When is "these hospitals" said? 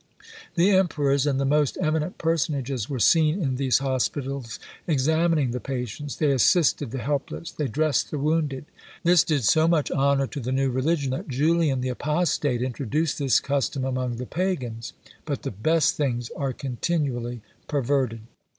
3.57-4.57